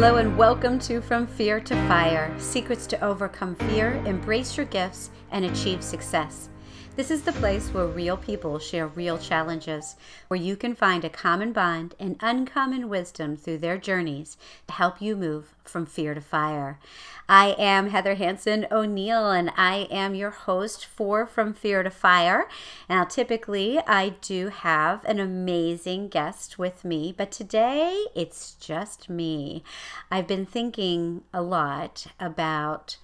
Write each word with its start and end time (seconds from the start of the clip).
Hello, 0.00 0.14
and 0.14 0.38
welcome 0.38 0.78
to 0.78 1.00
From 1.00 1.26
Fear 1.26 1.58
to 1.58 1.74
Fire 1.88 2.32
Secrets 2.38 2.86
to 2.86 3.04
Overcome 3.04 3.56
Fear, 3.56 4.00
Embrace 4.06 4.56
Your 4.56 4.66
Gifts, 4.66 5.10
and 5.32 5.44
Achieve 5.44 5.82
Success. 5.82 6.50
This 6.98 7.12
is 7.12 7.22
the 7.22 7.32
place 7.34 7.68
where 7.68 7.86
real 7.86 8.16
people 8.16 8.58
share 8.58 8.88
real 8.88 9.18
challenges, 9.18 9.94
where 10.26 10.40
you 10.40 10.56
can 10.56 10.74
find 10.74 11.04
a 11.04 11.08
common 11.08 11.52
bond 11.52 11.94
and 12.00 12.16
uncommon 12.20 12.88
wisdom 12.88 13.36
through 13.36 13.58
their 13.58 13.78
journeys 13.78 14.36
to 14.66 14.72
help 14.72 15.00
you 15.00 15.14
move 15.14 15.54
from 15.62 15.86
fear 15.86 16.12
to 16.12 16.20
fire. 16.20 16.80
I 17.28 17.54
am 17.56 17.90
Heather 17.90 18.16
Hanson 18.16 18.66
O'Neill, 18.72 19.30
and 19.30 19.52
I 19.56 19.86
am 19.92 20.16
your 20.16 20.32
host 20.32 20.86
for 20.86 21.24
From 21.24 21.54
Fear 21.54 21.84
to 21.84 21.90
Fire. 21.90 22.48
Now, 22.90 23.04
typically, 23.04 23.78
I 23.86 24.16
do 24.20 24.48
have 24.48 25.04
an 25.04 25.20
amazing 25.20 26.08
guest 26.08 26.58
with 26.58 26.84
me, 26.84 27.14
but 27.16 27.30
today 27.30 28.06
it's 28.16 28.54
just 28.54 29.08
me. 29.08 29.62
I've 30.10 30.26
been 30.26 30.46
thinking 30.46 31.22
a 31.32 31.42
lot 31.42 32.08
about 32.18 32.96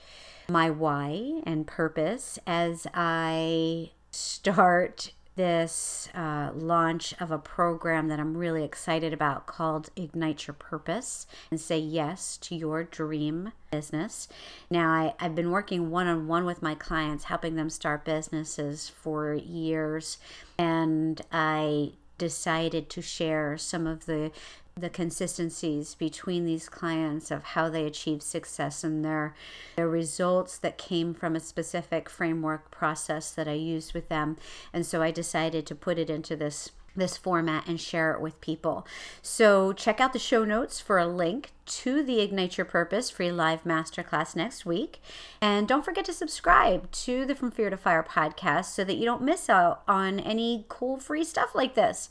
my 0.48 0.70
why 0.70 1.40
and 1.44 1.66
purpose 1.66 2.38
as 2.46 2.86
I 2.94 3.90
start 4.10 5.12
this 5.36 6.08
uh, 6.14 6.50
launch 6.54 7.12
of 7.20 7.30
a 7.30 7.38
program 7.38 8.08
that 8.08 8.20
I'm 8.20 8.36
really 8.36 8.62
excited 8.62 9.12
about 9.12 9.46
called 9.46 9.90
Ignite 9.96 10.46
Your 10.46 10.54
Purpose 10.54 11.26
and 11.50 11.60
Say 11.60 11.78
Yes 11.78 12.36
to 12.38 12.54
Your 12.54 12.84
Dream 12.84 13.52
Business. 13.70 14.28
Now, 14.70 14.90
I, 14.90 15.14
I've 15.18 15.34
been 15.34 15.50
working 15.50 15.90
one 15.90 16.06
on 16.06 16.28
one 16.28 16.44
with 16.44 16.62
my 16.62 16.74
clients, 16.74 17.24
helping 17.24 17.56
them 17.56 17.68
start 17.68 18.04
businesses 18.04 18.88
for 18.88 19.34
years, 19.34 20.18
and 20.56 21.20
I 21.32 21.92
decided 22.16 22.88
to 22.90 23.02
share 23.02 23.58
some 23.58 23.88
of 23.88 24.06
the 24.06 24.30
the 24.76 24.90
consistencies 24.90 25.94
between 25.94 26.44
these 26.44 26.68
clients 26.68 27.30
of 27.30 27.44
how 27.44 27.68
they 27.68 27.84
achieve 27.84 28.22
success 28.22 28.82
and 28.82 29.04
their 29.04 29.34
their 29.76 29.88
results 29.88 30.58
that 30.58 30.78
came 30.78 31.14
from 31.14 31.36
a 31.36 31.40
specific 31.40 32.10
framework 32.10 32.70
process 32.70 33.30
that 33.30 33.46
I 33.46 33.52
used 33.52 33.94
with 33.94 34.08
them. 34.08 34.36
And 34.72 34.84
so 34.84 35.00
I 35.00 35.10
decided 35.10 35.64
to 35.66 35.74
put 35.74 35.98
it 35.98 36.10
into 36.10 36.34
this 36.34 36.72
this 36.96 37.16
format 37.16 37.66
and 37.66 37.80
share 37.80 38.12
it 38.12 38.20
with 38.20 38.40
people. 38.40 38.86
So 39.20 39.72
check 39.72 40.00
out 40.00 40.12
the 40.12 40.18
show 40.18 40.44
notes 40.44 40.80
for 40.80 40.98
a 40.98 41.06
link 41.06 41.50
to 41.66 42.02
the 42.02 42.20
Ignite 42.20 42.56
Your 42.56 42.64
Purpose 42.64 43.10
free 43.10 43.32
live 43.32 43.64
masterclass 43.64 44.36
next 44.36 44.64
week. 44.64 45.00
And 45.40 45.66
don't 45.66 45.84
forget 45.84 46.04
to 46.06 46.12
subscribe 46.12 46.90
to 46.92 47.24
the 47.24 47.34
From 47.34 47.50
Fear 47.50 47.70
to 47.70 47.76
Fire 47.76 48.06
podcast 48.08 48.66
so 48.66 48.84
that 48.84 48.96
you 48.96 49.04
don't 49.04 49.22
miss 49.22 49.48
out 49.48 49.82
on 49.88 50.20
any 50.20 50.66
cool 50.68 50.98
free 50.98 51.24
stuff 51.24 51.54
like 51.54 51.74
this. 51.74 52.08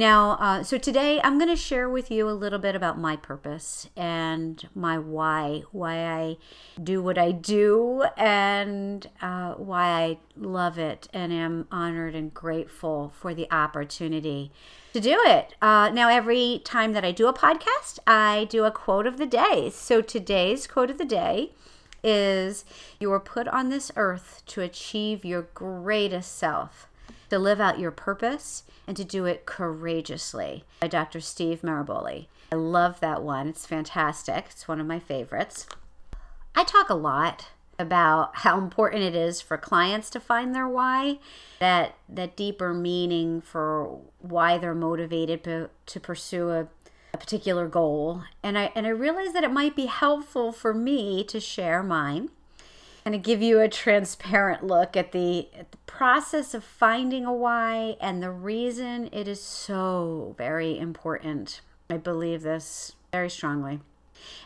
Now, 0.00 0.38
uh, 0.40 0.62
so 0.62 0.78
today 0.78 1.20
I'm 1.22 1.36
going 1.36 1.50
to 1.50 1.56
share 1.56 1.86
with 1.86 2.10
you 2.10 2.26
a 2.26 2.32
little 2.32 2.58
bit 2.58 2.74
about 2.74 2.98
my 2.98 3.16
purpose 3.16 3.86
and 3.94 4.66
my 4.74 4.96
why, 4.96 5.64
why 5.72 6.06
I 6.06 6.36
do 6.82 7.02
what 7.02 7.18
I 7.18 7.32
do, 7.32 8.06
and 8.16 9.06
uh, 9.20 9.52
why 9.56 9.88
I 9.88 10.18
love 10.38 10.78
it 10.78 11.06
and 11.12 11.34
am 11.34 11.66
honored 11.70 12.14
and 12.14 12.32
grateful 12.32 13.12
for 13.14 13.34
the 13.34 13.46
opportunity 13.52 14.52
to 14.94 15.00
do 15.00 15.20
it. 15.26 15.54
Uh, 15.60 15.90
now, 15.90 16.08
every 16.08 16.62
time 16.64 16.94
that 16.94 17.04
I 17.04 17.12
do 17.12 17.26
a 17.26 17.34
podcast, 17.34 17.98
I 18.06 18.46
do 18.48 18.64
a 18.64 18.70
quote 18.70 19.06
of 19.06 19.18
the 19.18 19.26
day. 19.26 19.68
So 19.68 20.00
today's 20.00 20.66
quote 20.66 20.88
of 20.88 20.96
the 20.96 21.04
day 21.04 21.52
is 22.02 22.64
You 22.98 23.10
were 23.10 23.20
put 23.20 23.46
on 23.48 23.68
this 23.68 23.92
earth 23.96 24.42
to 24.46 24.62
achieve 24.62 25.26
your 25.26 25.42
greatest 25.52 26.38
self, 26.38 26.88
to 27.30 27.38
live 27.38 27.60
out 27.60 27.78
your 27.78 27.90
purpose 27.90 28.64
and 28.86 28.96
to 28.96 29.04
do 29.04 29.24
it 29.24 29.46
courageously 29.46 30.64
by 30.80 30.88
Dr. 30.88 31.20
Steve 31.20 31.62
Maraboli. 31.62 32.26
I 32.52 32.56
love 32.56 33.00
that 33.00 33.22
one. 33.22 33.48
It's 33.48 33.66
fantastic. 33.66 34.46
It's 34.50 34.68
one 34.68 34.80
of 34.80 34.86
my 34.86 34.98
favorites. 34.98 35.66
I 36.54 36.64
talk 36.64 36.90
a 36.90 36.94
lot 36.94 37.48
about 37.78 38.36
how 38.38 38.58
important 38.58 39.02
it 39.02 39.16
is 39.16 39.40
for 39.40 39.56
clients 39.56 40.10
to 40.10 40.20
find 40.20 40.54
their 40.54 40.68
why, 40.68 41.18
that 41.60 41.94
that 42.08 42.36
deeper 42.36 42.74
meaning 42.74 43.40
for 43.40 44.00
why 44.18 44.58
they're 44.58 44.74
motivated 44.74 45.42
to, 45.44 46.00
pursue 46.00 46.50
a, 46.50 46.68
a 47.14 47.16
particular 47.16 47.68
goal. 47.68 48.24
And 48.42 48.58
I 48.58 48.70
and 48.74 48.86
I 48.86 48.90
realize 48.90 49.32
that 49.32 49.44
it 49.44 49.52
might 49.52 49.74
be 49.74 49.86
helpful 49.86 50.52
for 50.52 50.74
me 50.74 51.24
to 51.24 51.40
share 51.40 51.82
mine 51.82 52.30
and 53.04 53.12
to 53.14 53.18
give 53.18 53.42
you 53.42 53.60
a 53.60 53.68
transparent 53.68 54.64
look 54.64 54.96
at 54.96 55.12
the, 55.12 55.48
at 55.58 55.70
the 55.70 55.78
process 55.86 56.54
of 56.54 56.64
finding 56.64 57.24
a 57.24 57.32
why 57.32 57.96
and 58.00 58.22
the 58.22 58.30
reason 58.30 59.08
it 59.12 59.26
is 59.26 59.42
so 59.42 60.34
very 60.36 60.78
important. 60.78 61.60
I 61.88 61.96
believe 61.96 62.42
this 62.42 62.94
very 63.12 63.30
strongly. 63.30 63.80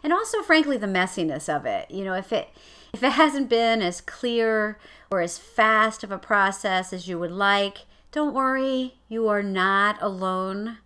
And 0.02 0.12
also 0.12 0.42
frankly 0.42 0.76
the 0.76 0.86
messiness 0.86 1.54
of 1.54 1.66
it. 1.66 1.90
You 1.90 2.04
know, 2.04 2.14
if 2.14 2.32
it 2.32 2.48
if 2.92 3.02
it 3.02 3.12
hasn't 3.12 3.48
been 3.48 3.82
as 3.82 4.00
clear 4.00 4.78
or 5.10 5.20
as 5.20 5.36
fast 5.36 6.04
of 6.04 6.12
a 6.12 6.18
process 6.18 6.92
as 6.92 7.08
you 7.08 7.18
would 7.18 7.32
like, 7.32 7.78
don't 8.12 8.32
worry, 8.32 8.94
you 9.08 9.26
are 9.26 9.42
not 9.42 10.00
alone. 10.00 10.78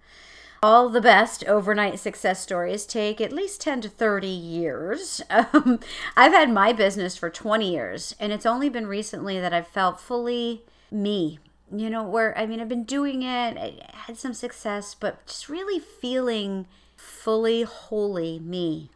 All 0.61 0.89
the 0.89 1.01
best 1.01 1.45
overnight 1.45 2.01
success 2.01 2.41
stories 2.43 2.85
take 2.85 3.21
at 3.21 3.33
least 3.33 3.61
10 3.61 3.81
to 3.83 3.89
30 3.89 4.27
years. 4.27 5.23
Um, 5.31 5.79
I've 6.17 6.33
had 6.33 6.51
my 6.51 6.73
business 6.73 7.17
for 7.17 7.31
20 7.31 7.71
years, 7.71 8.15
and 8.19 8.33
it's 8.33 8.45
only 8.47 8.69
been 8.69 8.87
recently 8.87 9.39
that 9.39 9.53
I've 9.53 9.69
felt 9.69 10.01
fully 10.01 10.63
me. 10.91 11.39
You 11.71 11.89
know, 11.91 12.03
where 12.03 12.37
I 12.37 12.45
mean, 12.45 12.61
I've 12.61 12.69
been 12.69 12.85
doing 12.85 13.23
it, 13.23 13.57
I 13.57 13.75
had 13.93 14.17
some 14.17 14.35
success, 14.35 14.95
but 14.95 15.25
just 15.27 15.49
really 15.49 15.79
feeling 15.79 16.67
fully, 16.97 17.63
wholly 17.63 18.39
me. 18.41 18.91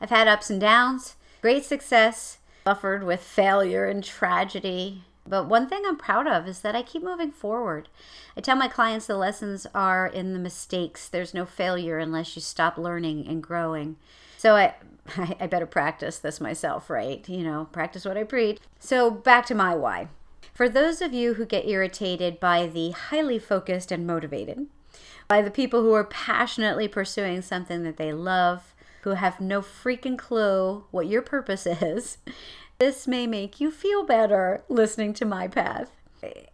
I've 0.00 0.10
had 0.10 0.28
ups 0.28 0.50
and 0.50 0.60
downs, 0.60 1.16
great 1.40 1.64
success, 1.64 2.38
buffered 2.64 3.02
with 3.02 3.22
failure 3.22 3.86
and 3.86 4.04
tragedy, 4.04 5.04
but 5.28 5.48
one 5.48 5.68
thing 5.68 5.82
I'm 5.86 5.96
proud 5.96 6.26
of 6.26 6.46
is 6.46 6.60
that 6.60 6.74
I 6.74 6.82
keep 6.82 7.02
moving 7.02 7.30
forward. 7.30 7.88
I 8.36 8.40
tell 8.40 8.56
my 8.56 8.68
clients 8.68 9.06
the 9.06 9.16
lessons 9.16 9.66
are 9.74 10.06
in 10.06 10.32
the 10.32 10.38
mistakes. 10.38 11.08
There's 11.08 11.34
no 11.34 11.44
failure 11.44 11.98
unless 11.98 12.34
you 12.34 12.42
stop 12.42 12.78
learning 12.78 13.26
and 13.26 13.42
growing. 13.42 13.96
So 14.36 14.54
I, 14.56 14.74
I 15.16 15.46
better 15.46 15.66
practice 15.66 16.18
this 16.18 16.40
myself, 16.40 16.88
right? 16.88 17.28
You 17.28 17.42
know, 17.42 17.68
practice 17.72 18.04
what 18.04 18.16
I 18.16 18.24
preach. 18.24 18.58
So 18.78 19.10
back 19.10 19.46
to 19.46 19.54
my 19.54 19.74
why. 19.74 20.08
For 20.54 20.68
those 20.68 21.00
of 21.00 21.12
you 21.12 21.34
who 21.34 21.46
get 21.46 21.68
irritated 21.68 22.40
by 22.40 22.66
the 22.66 22.90
highly 22.90 23.38
focused 23.38 23.92
and 23.92 24.06
motivated, 24.06 24.66
by 25.28 25.42
the 25.42 25.50
people 25.50 25.82
who 25.82 25.92
are 25.92 26.04
passionately 26.04 26.88
pursuing 26.88 27.42
something 27.42 27.84
that 27.84 27.96
they 27.96 28.12
love, 28.12 28.74
who 29.02 29.10
have 29.10 29.40
no 29.40 29.60
freaking 29.60 30.18
clue 30.18 30.84
what 30.90 31.06
your 31.06 31.22
purpose 31.22 31.66
is, 31.66 32.18
this 32.78 33.08
may 33.08 33.26
make 33.26 33.60
you 33.60 33.70
feel 33.70 34.04
better 34.04 34.62
listening 34.68 35.12
to 35.14 35.24
my 35.24 35.48
path. 35.48 35.90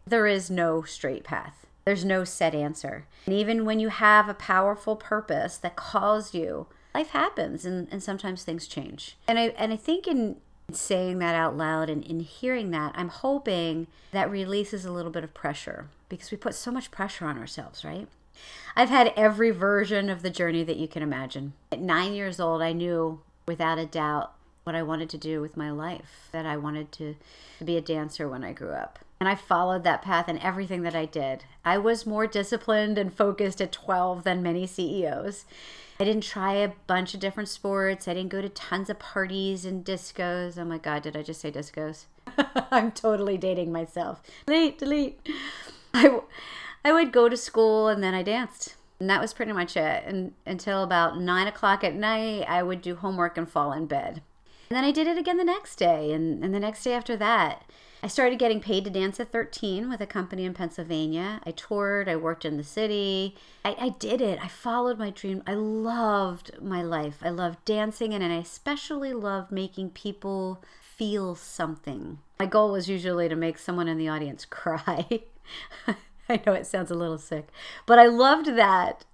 There 0.07 0.27
is 0.27 0.51
no 0.51 0.83
straight 0.83 1.25
path. 1.25 1.67
There's 1.85 2.05
no 2.05 2.25
set 2.25 2.55
answer. 2.55 3.07
And 3.27 3.35
even 3.35 3.65
when 3.65 3.79
you 3.79 3.91
have 3.91 4.29
a 4.29 4.35
powerful 4.35 4.97
purpose 4.97 5.59
that 5.59 5.77
calls 5.77 6.35
you, 6.35 6.67
life 6.95 7.11
happens 7.11 7.67
and, 7.67 7.89
and 7.91 8.03
sometimes 8.03 8.43
things 8.43 8.67
change. 8.67 9.17
And 9.29 9.39
I 9.39 9.49
and 9.59 9.73
I 9.73 9.77
think 9.77 10.07
in 10.07 10.37
saying 10.73 11.19
that 11.19 11.35
out 11.35 11.57
loud 11.57 11.91
and 11.91 12.03
in 12.03 12.21
hearing 12.21 12.71
that, 12.71 12.93
I'm 12.95 13.11
hoping 13.11 13.87
that 14.13 14.31
releases 14.31 14.87
a 14.87 14.93
little 14.93 15.11
bit 15.13 15.25
of 15.25 15.35
pressure 15.35 15.89
because 16.09 16.31
we 16.31 16.39
put 16.39 16.55
so 16.55 16.71
much 16.71 16.91
pressure 16.91 17.27
on 17.27 17.39
ourselves, 17.39 17.85
right? 17.85 18.09
I've 18.75 18.89
had 18.89 19.13
every 19.15 19.51
version 19.51 20.09
of 20.09 20.23
the 20.23 20.31
journey 20.31 20.65
that 20.65 20.79
you 20.79 20.89
can 20.89 21.03
imagine. 21.03 21.53
At 21.71 21.81
nine 21.81 22.15
years 22.15 22.41
old, 22.41 22.63
I 22.63 22.73
knew 22.73 23.21
without 23.47 23.79
a 23.79 23.87
doubt 23.87 24.33
what 24.65 24.75
I 24.75 24.83
wanted 24.83 25.11
to 25.11 25.19
do 25.19 25.41
with 25.41 25.57
my 25.57 25.71
life, 25.71 26.29
that 26.33 26.47
I 26.47 26.57
wanted 26.57 26.91
to, 26.93 27.17
to 27.59 27.65
be 27.65 27.77
a 27.77 27.83
dancer 27.83 28.29
when 28.29 28.43
I 28.43 28.53
grew 28.53 28.73
up. 28.73 28.99
And 29.21 29.29
I 29.29 29.37
followed 29.37 29.85
that 29.85 30.03
path 30.03 30.29
in 30.29 30.39
everything 30.39 30.83
that 30.83 30.95
I 30.95 31.05
did. 31.05 31.45
I 31.65 31.79
was 31.79 32.05
more 32.07 32.27
disciplined 32.27 32.99
and 32.99 33.15
focused 33.15 33.61
at 33.61 33.73
12 33.73 34.25
than 34.25 34.43
many 34.43 34.67
CEOs. 34.67 35.45
I 36.01 36.05
didn't 36.05 36.25
try 36.25 36.55
a 36.55 36.73
bunch 36.87 37.15
of 37.15 37.21
different 37.21 37.49
sports. 37.49 38.09
I 38.09 38.15
didn't 38.15 38.33
go 38.33 38.43
to 38.43 38.49
tons 38.49 38.91
of 38.91 38.99
parties 38.99 39.65
and 39.65 39.85
discos. 39.85 40.59
Oh 40.59 40.65
my 40.65 40.79
God, 40.79 41.03
did 41.03 41.17
I 41.17 41.23
just 41.23 41.41
say 41.41 41.53
discos? 41.53 42.07
I'm 42.71 42.91
totally 42.91 43.39
dating 43.39 43.71
myself. 43.71 44.21
Delete, 44.47 44.79
delete. 44.79 45.21
I, 45.95 46.21
I 46.85 46.93
would 46.93 47.13
go 47.13 47.29
to 47.29 47.37
school 47.37 47.89
and 47.89 48.03
then 48.03 48.15
I 48.15 48.23
danced. 48.23 48.75
And 48.99 49.09
that 49.09 49.21
was 49.21 49.33
pretty 49.33 49.53
much 49.53 49.77
it. 49.77 50.05
And 50.07 50.33
until 50.47 50.83
about 50.83 51.21
nine 51.21 51.47
o'clock 51.47 51.85
at 51.85 51.95
night, 51.95 52.45
I 52.49 52.63
would 52.63 52.83
do 52.83 52.97
homework 52.97 53.39
and 53.39 53.49
fall 53.49 53.73
in 53.73 53.87
bed. 53.87 54.23
And 54.69 54.77
then 54.77 54.85
I 54.85 54.93
did 54.93 55.07
it 55.07 55.19
again 55.19 55.37
the 55.37 55.45
next 55.45 55.77
day 55.77 56.13
and, 56.13 56.45
and 56.45 56.55
the 56.55 56.61
next 56.61 56.85
day 56.85 56.95
after 56.95 57.17
that. 57.17 57.65
I 58.03 58.07
started 58.07 58.39
getting 58.39 58.61
paid 58.61 58.85
to 58.85 58.91
dance 58.91 59.19
at 59.19 59.33
13 59.33 59.89
with 59.89 60.01
a 60.03 60.07
company 60.07 60.45
in 60.45 60.53
Pennsylvania. 60.53 61.41
I 61.47 61.53
toured, 61.53 62.07
I 62.07 62.17
worked 62.17 62.45
in 62.45 62.59
the 62.59 62.63
city. 62.63 63.35
I, 63.65 63.77
I 63.79 63.89
did 63.89 64.21
it. 64.21 64.39
I 64.43 64.49
followed 64.49 64.99
my 64.99 65.09
dream. 65.09 65.43
I 65.47 65.55
loved 65.55 66.51
my 66.61 66.83
life. 66.83 67.21
I 67.23 67.31
loved 67.31 67.65
dancing 67.65 68.13
and, 68.13 68.23
and 68.23 68.31
I 68.31 68.37
especially 68.37 69.15
loved 69.15 69.51
making 69.51 69.91
people 69.91 70.63
feel 70.81 71.35
something. 71.35 72.19
My 72.39 72.45
goal 72.45 72.73
was 72.73 72.91
usually 72.91 73.29
to 73.29 73.37
make 73.37 73.57
someone 73.57 73.89
in 73.89 73.97
the 73.97 74.09
audience 74.09 74.45
cry. 74.51 75.07
I 76.29 76.41
know 76.47 76.53
it 76.53 76.67
sounds 76.67 76.91
a 76.91 76.95
little 76.95 77.19
sick, 77.19 77.49
but 77.87 77.99
I 77.99 78.07
loved 78.07 78.55
that. 78.57 79.05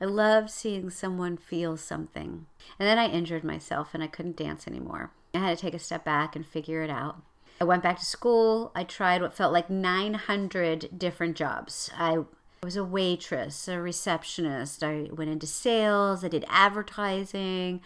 I 0.00 0.06
loved 0.06 0.50
seeing 0.50 0.90
someone 0.90 1.36
feel 1.36 1.76
something. 1.76 2.46
And 2.78 2.88
then 2.88 2.98
I 2.98 3.08
injured 3.08 3.44
myself 3.44 3.90
and 3.92 4.02
I 4.02 4.06
couldn't 4.06 4.36
dance 4.36 4.66
anymore. 4.66 5.12
I 5.34 5.38
had 5.38 5.56
to 5.56 5.62
take 5.62 5.74
a 5.74 5.78
step 5.78 6.04
back 6.04 6.34
and 6.34 6.46
figure 6.46 6.82
it 6.82 6.90
out. 6.90 7.22
I 7.60 7.64
went 7.64 7.82
back 7.82 7.98
to 7.98 8.04
school. 8.04 8.72
I 8.74 8.84
tried 8.84 9.20
what 9.20 9.34
felt 9.34 9.52
like 9.52 9.68
900 9.68 10.98
different 10.98 11.36
jobs. 11.36 11.90
I 11.96 12.20
was 12.62 12.76
a 12.76 12.84
waitress, 12.84 13.68
a 13.68 13.80
receptionist. 13.80 14.82
I 14.82 15.08
went 15.12 15.30
into 15.30 15.46
sales. 15.46 16.24
I 16.24 16.28
did 16.28 16.44
advertising 16.48 17.82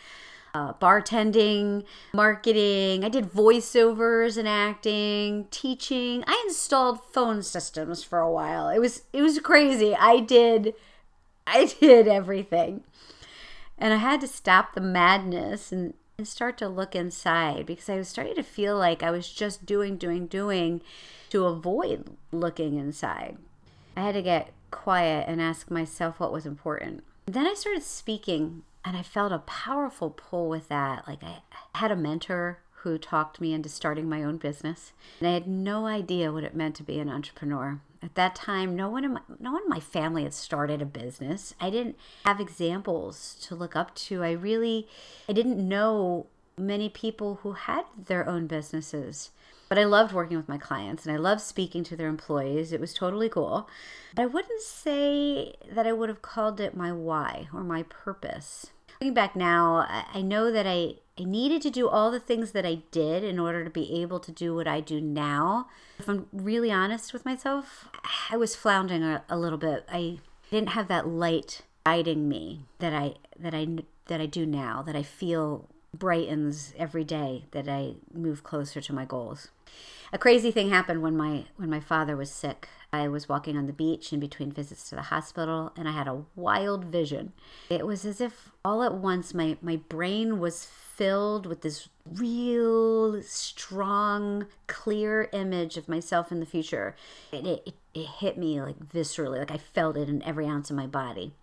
uh, 0.55 0.73
bartending, 0.75 1.85
marketing. 2.13 3.05
I 3.05 3.09
did 3.09 3.31
voiceovers 3.31 4.37
and 4.39 4.49
acting, 4.49 5.47
teaching. 5.51 6.23
I 6.27 6.43
installed 6.47 7.01
phone 7.13 7.43
systems 7.43 8.05
for 8.05 8.21
a 8.21 8.31
while. 8.31 8.69
It 8.69 8.79
was 8.79 9.03
it 9.13 9.23
was 9.23 9.39
crazy. 9.41 9.95
I 9.95 10.21
did 10.21 10.75
I 11.47 11.67
did 11.81 12.09
everything. 12.09 12.85
And 13.79 13.93
I 13.93 13.99
had 13.99 14.21
to 14.21 14.29
stop 14.29 14.75
the 14.75 14.81
madness 14.81 15.73
and, 15.73 15.95
and 16.17 16.29
start 16.29 16.57
to 16.59 16.69
look 16.69 16.95
inside 16.95 17.67
because 17.67 17.89
I 17.89 17.97
was 17.97 18.09
starting 18.09 18.37
to 18.37 18.43
feel 18.43 18.79
like 18.79 19.03
I 19.03 19.11
was 19.11 19.31
just 19.31 19.67
doing, 19.67 19.97
doing, 19.97 20.27
doing 20.27 20.81
to 21.31 21.45
avoid 21.47 22.17
looking 22.31 22.77
inside. 22.77 23.39
I 23.97 24.03
had 24.03 24.15
to 24.15 24.23
get 24.23 24.53
quiet 24.71 25.27
and 25.29 25.41
ask 25.41 25.71
myself 25.71 26.21
what 26.21 26.33
was 26.33 26.47
important. 26.47 27.05
Then 27.27 27.47
I 27.47 27.55
started 27.55 27.83
speaking 27.83 28.63
and 28.85 28.97
I 28.97 29.03
felt 29.03 29.33
a 29.33 29.39
powerful 29.39 30.11
pull 30.11 30.49
with 30.49 30.69
that. 30.69 31.09
Like 31.09 31.23
I 31.23 31.39
had 31.79 31.91
a 31.91 31.97
mentor 31.97 32.61
who 32.85 32.99
talked 32.99 33.41
me 33.41 33.55
into 33.55 33.69
starting 33.69 34.09
my 34.09 34.23
own 34.23 34.37
business, 34.37 34.93
and 35.19 35.27
I 35.27 35.33
had 35.33 35.49
no 35.49 35.87
idea 35.87 36.31
what 36.31 36.45
it 36.45 36.55
meant 36.55 36.75
to 36.77 36.83
be 36.83 36.99
an 36.99 37.09
entrepreneur. 37.09 37.81
At 38.05 38.17
that 38.17 38.35
time, 38.35 38.77
no 38.77 38.91
one 38.91 39.03
in 39.03 39.15
my, 39.15 39.21
no 39.41 39.53
one 39.53 39.63
in 39.63 39.69
my 39.71 39.81
family 39.81 40.25
had 40.25 40.35
started 40.35 40.83
a 40.83 40.87
business. 40.87 41.55
I 41.59 41.71
didn't 41.71 41.97
have 42.27 42.39
examples 42.39 43.35
to 43.43 43.55
look 43.55 43.75
up 43.75 43.95
to. 43.95 44.23
I 44.23 44.33
really 44.33 44.87
I 45.27 45.33
didn't 45.33 45.67
know 45.67 46.27
many 46.59 46.91
people 46.91 47.37
who 47.43 47.53
had 47.53 47.85
their 47.97 48.29
own 48.29 48.47
businesses. 48.47 49.31
But 49.71 49.79
I 49.79 49.85
loved 49.85 50.13
working 50.13 50.37
with 50.37 50.49
my 50.49 50.59
clients 50.59 51.07
and 51.07 51.15
I 51.15 51.19
loved 51.19 51.41
speaking 51.41 51.83
to 51.85 51.97
their 51.97 52.09
employees. 52.09 52.73
It 52.73 52.81
was 52.81 52.93
totally 52.93 53.31
cool. 53.31 53.69
But 54.15 54.23
I 54.23 54.27
wouldn't 54.27 54.61
say 54.61 55.55
that 55.73 55.87
I 55.87 55.93
would 55.93 56.11
have 56.11 56.21
called 56.21 56.61
it 56.61 56.77
my 56.77 56.93
why 56.93 57.49
or 57.55 57.65
my 57.65 57.85
purpose. 57.85 58.67
Looking 59.05 59.13
back 59.13 59.37
now, 59.37 59.87
I 60.15 60.23
know 60.23 60.51
that 60.51 60.67
I, 60.67 60.95
I 61.21 61.25
needed 61.25 61.61
to 61.61 61.71
do 61.71 61.91
all 61.91 62.11
the 62.11 62.19
things 62.19 62.53
that 62.53 62.65
I 62.65 62.77
did 62.91 63.23
in 63.23 63.39
order 63.39 63.63
to 63.63 63.69
be 63.69 64.01
able 64.01 64.19
to 64.21 64.33
do 64.33 64.55
what 64.55 64.67
I 64.67 64.81
do 64.81 64.99
now. 64.99 65.69
If 65.99 66.09
I'm 66.09 66.27
really 66.33 66.73
honest 66.73 67.13
with 67.13 67.23
myself, 67.27 67.87
I 68.31 68.39
was 68.39 68.57
floundering 68.57 69.03
a, 69.03 69.23
a 69.29 69.37
little 69.37 69.59
bit. 69.59 69.85
I 69.93 70.21
didn't 70.51 70.71
have 70.71 70.89
that 70.89 71.07
light 71.07 71.61
guiding 71.85 72.31
me 72.31 72.65
that 72.79 72.95
I 72.95 73.17
that 73.39 73.53
I 73.53 73.67
that 74.07 74.23
I 74.23 74.27
do 74.27 74.47
now. 74.47 74.81
That 74.81 74.97
I 74.97 75.03
feel 75.03 75.69
brightens 75.93 76.73
every 76.79 77.05
day 77.05 77.45
that 77.51 77.69
I 77.69 77.97
move 78.11 78.43
closer 78.43 78.81
to 78.81 78.93
my 78.95 79.05
goals. 79.05 79.49
A 80.13 80.19
crazy 80.19 80.51
thing 80.51 80.71
happened 80.71 81.03
when 81.03 81.17
my 81.17 81.47
when 81.57 81.71
my 81.71 81.81
father 81.81 82.17
was 82.17 82.31
sick. 82.31 82.69
I 82.93 83.09
was 83.09 83.29
walking 83.29 83.57
on 83.57 83.67
the 83.67 83.73
beach 83.73 84.13
in 84.13 84.21
between 84.21 84.53
visits 84.53 84.89
to 84.89 84.95
the 84.95 85.03
hospital 85.03 85.73
and 85.77 85.89
I 85.89 85.93
had 85.93 86.07
a 86.07 86.23
wild 86.37 86.85
vision. 86.85 87.33
It 87.69 87.87
was 87.87 88.05
as 88.05 88.21
if 88.21 88.53
all 88.65 88.85
at 88.85 88.95
once 88.95 89.35
my, 89.35 89.57
my 89.61 89.77
brain 89.77 90.39
was 90.39 90.65
filled 90.65 91.45
with 91.45 91.63
this 91.63 91.89
real 92.09 93.21
strong 93.23 94.47
clear 94.69 95.29
image 95.33 95.77
of 95.77 95.89
myself 95.89 96.31
in 96.31 96.39
the 96.39 96.47
future. 96.47 96.95
It, 97.33 97.45
it, 97.45 97.75
it 97.95 98.07
hit 98.07 98.39
me 98.39 98.61
like 98.63 98.79
viscerally, 98.79 99.39
like 99.39 99.51
I 99.51 99.59
felt 99.59 99.97
it 99.97 100.09
in 100.09 100.23
every 100.23 100.47
ounce 100.47 100.71
of 100.71 100.77
my 100.77 100.87
body. 100.87 101.35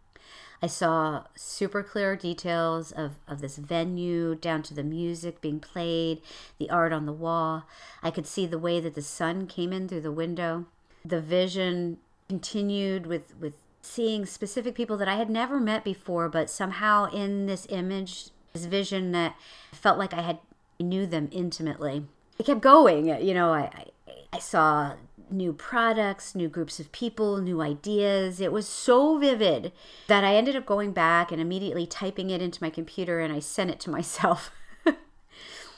I 0.62 0.68
saw 0.68 1.24
super 1.36 1.82
clear 1.82 2.16
details 2.16 2.92
of, 2.92 3.14
of 3.28 3.42
this 3.42 3.58
venue, 3.58 4.36
down 4.36 4.62
to 4.64 4.74
the 4.76 4.84
music 4.84 5.42
being 5.42 5.60
played, 5.60 6.22
the 6.60 6.70
art 6.70 6.94
on 6.94 7.08
the 7.08 7.12
wall. 7.12 7.64
I 8.04 8.12
could 8.12 8.28
see 8.28 8.46
the 8.46 8.60
way 8.60 8.80
that 8.80 8.94
the 8.94 9.02
sun 9.02 9.48
came 9.48 9.74
in 9.74 9.88
through 9.88 10.02
the 10.02 10.12
window. 10.12 10.66
The 11.04 11.20
vision 11.20 11.98
continued 12.30 13.08
with, 13.08 13.36
with 13.40 13.54
seeing 13.82 14.26
specific 14.28 14.76
people 14.76 14.98
that 14.98 15.08
I 15.08 15.16
had 15.16 15.30
never 15.30 15.60
met 15.60 15.84
before, 15.84 16.30
but 16.30 16.50
somehow 16.50 17.10
in 17.12 17.48
this 17.48 17.66
image, 17.70 18.30
this 18.54 18.66
vision 18.66 19.12
that 19.14 19.36
felt 19.72 19.98
like 19.98 20.14
I 20.14 20.22
had 20.22 20.40
knew 20.80 21.08
them 21.08 21.28
intimately. 21.32 22.06
It 22.38 22.46
kept 22.46 22.62
going. 22.62 23.08
You 23.08 23.34
know, 23.34 23.52
I, 23.52 23.62
I, 24.08 24.14
I 24.34 24.40
saw 24.40 24.94
new 25.32 25.54
products, 25.54 26.36
new 26.36 26.48
groups 26.48 26.80
of 26.80 26.92
people, 26.92 27.38
new 27.38 27.62
ideas. 27.62 28.40
It 28.42 28.52
was 28.52 28.68
so 28.68 29.18
vivid 29.18 29.72
that 30.08 30.24
I 30.24 30.36
ended 30.36 30.56
up 30.56 30.66
going 30.66 30.92
back 30.92 31.32
and 31.32 31.42
immediately 31.42 31.86
typing 31.88 32.30
it 32.30 32.42
into 32.42 32.64
my 32.64 32.70
computer 32.70 33.20
and 33.20 33.32
I 33.34 33.40
sent 33.40 33.70
it 33.70 33.80
to 33.82 33.90
myself. 33.90 34.52
I, 34.86 34.94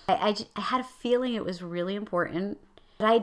I, 0.07 0.35
I, 0.55 0.61
had 0.61 0.81
a 0.81 0.85
feeling 0.85 1.33
it 1.33 1.45
was 1.45 1.61
really 1.61 1.95
important, 1.95 2.59
but 2.97 3.05
I, 3.05 3.15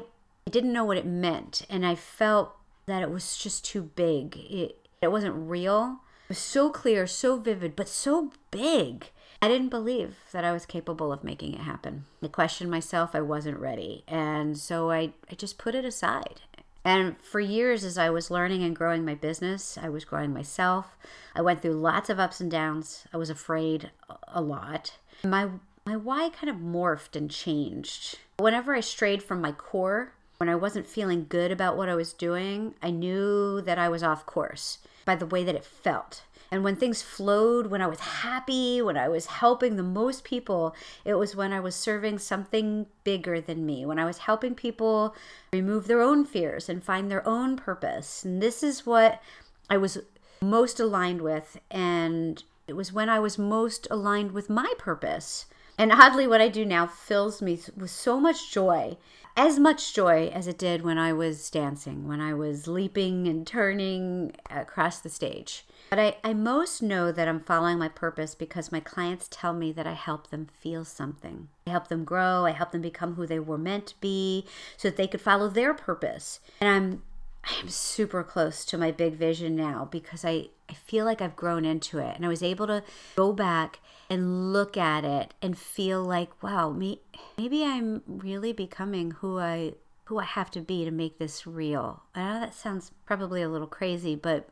I 0.47 0.51
didn't 0.51 0.73
know 0.73 0.85
what 0.85 0.97
it 0.97 1.07
meant. 1.07 1.67
And 1.69 1.85
I 1.85 1.95
felt 1.95 2.55
that 2.87 3.03
it 3.03 3.11
was 3.11 3.37
just 3.37 3.65
too 3.65 3.83
big. 3.83 4.37
It, 4.37 4.89
it 5.03 5.13
wasn't 5.13 5.35
real. 5.37 6.01
It 6.25 6.31
was 6.31 6.39
so 6.39 6.71
clear, 6.71 7.07
so 7.07 7.39
vivid, 7.39 7.77
but 7.77 7.89
so 7.89 8.33
big. 8.51 9.11
I 9.43 9.49
didn't 9.49 9.71
believe 9.71 10.17
that 10.33 10.45
I 10.45 10.53
was 10.53 10.67
capable 10.67 11.13
of 11.13 11.25
making 11.25 11.55
it 11.55 11.61
happen. 11.61 12.05
I 12.23 12.29
questioned 12.29 12.71
myself, 12.71 13.15
I 13.15 13.23
wasn't 13.23 13.59
ready. 13.59 14.05
And 14.07 14.59
so 14.59 14.91
I, 14.91 15.13
I 15.31 15.35
just 15.35 15.57
put 15.57 15.75
it 15.75 15.85
aside. 15.85 16.43
And 16.85 17.17
for 17.23 17.41
years, 17.41 17.85
as 17.85 17.99
I 17.99 18.11
was 18.11 18.31
learning 18.31 18.63
and 18.63 18.77
growing 18.77 19.05
my 19.05 19.15
business, 19.15 19.79
I 19.81 19.89
was 19.89 20.05
growing 20.05 20.33
myself. 20.33 20.97
I 21.35 21.43
went 21.43 21.63
through 21.63 21.73
lots 21.73 22.11
of 22.11 22.19
ups 22.19 22.41
and 22.41 22.51
downs. 22.51 23.05
I 23.13 23.17
was 23.17 23.31
afraid 23.31 23.91
a 24.29 24.41
lot. 24.41 24.97
My, 25.25 25.49
my 25.85 25.97
why 25.97 26.31
kind 26.31 26.51
of 26.51 26.57
morphed 26.57 27.17
and 27.17 27.31
changed. 27.31 28.19
Whenever 28.39 28.75
I 28.75 28.81
strayed 28.81 29.23
from 29.23 29.41
my 29.41 29.53
core, 29.53 30.13
when 30.39 30.49
I 30.49 30.55
wasn't 30.55 30.87
feeling 30.87 31.27
good 31.29 31.53
about 31.53 31.77
what 31.77 31.91
I 31.91 31.95
was 31.95 32.15
doing, 32.15 32.75
I 32.83 32.91
knew 32.91 33.61
that 33.63 33.79
I 33.79 33.91
was 33.91 34.03
off 34.03 34.25
course 34.25 34.79
by 35.05 35.17
the 35.17 35.27
way 35.27 35.45
that 35.45 35.55
it 35.55 35.65
felt. 35.65 36.23
And 36.51 36.65
when 36.65 36.77
things 36.77 37.01
flowed, 37.01 37.69
when 37.69 37.81
I 37.81 37.87
was 37.87 38.01
happy, 38.01 38.83
when 38.83 38.97
I 38.97 39.09
was 39.09 39.27
helping 39.27 39.77
the 39.77 39.83
most 39.83 40.25
people, 40.25 40.75
it 41.05 41.15
was 41.15 41.37
when 41.37 41.53
I 41.53 41.61
was 41.61 41.77
serving 41.77 42.19
something 42.19 42.87
bigger 43.05 43.41
than 43.41 43.65
me, 43.65 43.87
when 43.87 43.99
I 43.99 44.05
was 44.05 44.19
helping 44.19 44.55
people 44.55 45.15
remove 45.53 45.87
their 45.87 46.03
own 46.03 46.25
fears 46.25 46.69
and 46.69 46.83
find 46.83 47.11
their 47.11 47.27
own 47.27 47.57
purpose. 47.57 48.25
And 48.25 48.43
this 48.43 48.63
is 48.63 48.85
what 48.85 49.23
I 49.69 49.77
was 49.77 49.99
most 50.43 50.81
aligned 50.81 51.23
with. 51.23 51.61
And 51.71 52.43
it 52.67 52.75
was 52.75 52.93
when 52.93 53.09
I 53.09 53.21
was 53.21 53.39
most 53.39 53.87
aligned 53.91 54.33
with 54.33 54.51
my 54.51 54.73
purpose. 54.77 55.47
And 55.79 55.93
oddly, 55.93 56.27
what 56.27 56.41
I 56.41 56.49
do 56.49 56.65
now 56.65 56.87
fills 56.87 57.41
me 57.41 57.61
with 57.77 57.91
so 57.91 58.19
much 58.19 58.51
joy 58.53 58.97
as 59.37 59.59
much 59.59 59.95
joy 59.95 60.29
as 60.29 60.47
it 60.47 60.59
did 60.59 60.83
when 60.83 60.99
I 60.99 61.13
was 61.13 61.51
dancing, 61.51 62.09
when 62.09 62.21
I 62.21 62.35
was 62.35 62.67
leaping 62.67 63.29
and 63.29 63.47
turning 63.47 64.35
across 64.51 64.99
the 64.99 65.09
stage. 65.09 65.65
But 65.91 65.99
I, 65.99 66.17
I 66.23 66.33
most 66.33 66.83
know 66.83 67.11
that 67.11 67.29
I'm 67.29 67.41
following 67.41 67.79
my 67.79 67.89
purpose 67.89 68.35
because 68.37 68.73
my 68.73 68.81
clients 68.81 69.27
tell 69.29 69.53
me 69.53 69.73
that 69.73 69.87
I 69.87 69.95
help 69.95 70.31
them 70.31 70.47
feel 70.61 70.85
something. 70.85 71.49
I 71.67 71.71
help 71.71 71.89
them 71.89 72.05
grow, 72.05 72.47
I 72.47 72.53
help 72.53 72.71
them 72.71 72.81
become 72.81 73.17
who 73.17 73.27
they 73.27 73.41
were 73.41 73.59
meant 73.59 73.89
to 73.89 74.01
be 74.01 74.47
so 74.77 74.89
that 74.89 74.97
they 74.97 75.09
could 75.09 75.21
follow 75.21 75.49
their 75.49 75.75
purpose. 75.75 76.41
And 76.61 76.69
I'm 76.69 77.03
I'm 77.45 77.69
super 77.69 78.23
close 78.23 78.65
to 78.67 78.79
my 78.79 78.91
big 78.91 79.15
vision 79.15 79.57
now 79.57 79.89
because 79.91 80.25
I, 80.25 80.49
I 80.69 80.75
feel 80.75 81.05
like 81.05 81.23
I've 81.23 81.37
grown 81.37 81.65
into 81.65 81.99
it 81.99 82.15
and 82.17 82.25
I 82.25 82.29
was 82.29 82.43
able 82.43 82.67
to 82.67 82.83
go 83.17 83.33
back 83.33 83.81
and 84.09 84.53
look 84.53 84.77
at 84.77 85.05
it 85.05 85.35
and 85.41 85.57
feel 85.57 86.03
like, 86.03 86.43
wow, 86.43 86.71
me, 86.71 87.01
maybe 87.39 87.65
I'm 87.65 88.03
really 88.07 88.53
becoming 88.53 89.13
who 89.13 89.39
I 89.39 89.75
who 90.05 90.19
I 90.19 90.25
have 90.25 90.51
to 90.51 90.61
be 90.61 90.85
to 90.85 90.91
make 90.91 91.19
this 91.19 91.47
real. 91.47 92.03
I 92.17 92.21
know 92.21 92.41
that 92.41 92.55
sounds 92.55 92.91
probably 93.07 93.43
a 93.43 93.49
little 93.49 93.69
crazy, 93.69 94.17
but 94.17 94.49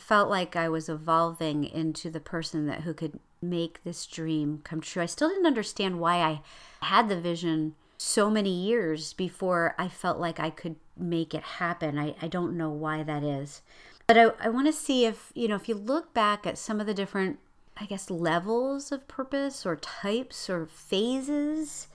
felt 0.00 0.28
like 0.28 0.56
I 0.56 0.68
was 0.68 0.88
evolving 0.88 1.64
into 1.64 2.10
the 2.10 2.20
person 2.20 2.66
that 2.66 2.82
who 2.82 2.94
could 2.94 3.18
make 3.40 3.82
this 3.84 4.06
dream 4.06 4.60
come 4.64 4.80
true. 4.80 5.02
I 5.02 5.06
still 5.06 5.28
didn't 5.28 5.46
understand 5.46 6.00
why 6.00 6.16
I 6.16 6.40
had 6.86 7.08
the 7.08 7.20
vision 7.20 7.74
so 7.96 8.30
many 8.30 8.50
years 8.50 9.12
before 9.12 9.74
I 9.78 9.88
felt 9.88 10.18
like 10.18 10.40
I 10.40 10.50
could 10.50 10.76
make 10.96 11.34
it 11.34 11.42
happen. 11.42 11.98
I, 11.98 12.14
I 12.20 12.28
don't 12.28 12.56
know 12.56 12.70
why 12.70 13.02
that 13.02 13.22
is. 13.22 13.62
But 14.06 14.18
I, 14.18 14.30
I 14.40 14.48
want 14.48 14.66
to 14.66 14.72
see 14.72 15.06
if, 15.06 15.32
you 15.34 15.48
know, 15.48 15.56
if 15.56 15.68
you 15.68 15.74
look 15.74 16.12
back 16.12 16.46
at 16.46 16.58
some 16.58 16.80
of 16.80 16.86
the 16.86 16.94
different, 16.94 17.38
I 17.76 17.86
guess, 17.86 18.10
levels 18.10 18.92
of 18.92 19.08
purpose 19.08 19.64
or 19.64 19.76
types 19.76 20.50
or 20.50 20.66
phases 20.66 21.88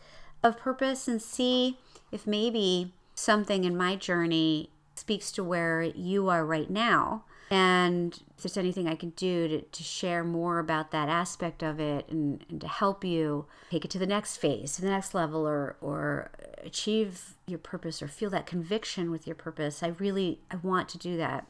of 0.44 0.58
purpose 0.58 1.08
and 1.08 1.22
see 1.22 1.78
if 2.12 2.26
maybe 2.26 2.94
something 3.14 3.64
in 3.64 3.78
my 3.78 3.96
journey 3.96 4.72
speaks 4.96 5.32
to 5.34 5.44
where 5.44 5.84
you 5.84 6.30
are 6.30 6.46
right 6.46 6.70
now 6.70 7.24
and 7.50 8.14
if 8.38 8.44
there's 8.44 8.58
anything 8.58 8.88
I 8.88 8.96
can 8.96 9.10
do 9.12 9.48
to, 9.48 9.62
to 9.62 9.84
share 9.84 10.24
more 10.24 10.60
about 10.60 10.92
that 10.92 11.10
aspect 11.10 11.64
of 11.64 11.80
it 11.80 12.08
and, 12.10 12.46
and 12.50 12.62
to 12.62 12.68
help 12.68 13.04
you 13.04 13.46
take 13.72 13.86
it 13.86 13.92
to 13.92 14.00
the 14.00 14.06
next 14.08 14.38
phase, 14.38 14.76
to 14.76 14.82
the 14.82 14.90
next 14.90 15.14
level, 15.14 15.48
or, 15.48 15.76
or 15.82 16.32
achieve 16.64 17.36
your 17.48 17.60
purpose 17.60 18.02
or 18.02 18.08
feel 18.08 18.30
that 18.30 18.46
conviction 18.46 19.10
with 19.10 19.26
your 19.26 19.36
purpose, 19.36 19.82
I 19.82 19.88
really 19.88 20.42
I 20.52 20.58
want 20.58 20.90
to 20.90 20.98
do 20.98 21.18
that. 21.18 21.48